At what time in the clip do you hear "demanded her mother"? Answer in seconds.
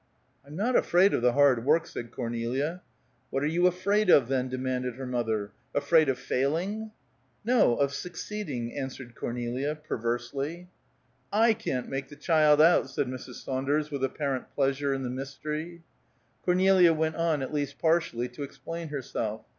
4.49-5.51